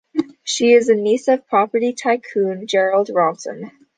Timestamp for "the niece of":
0.87-1.45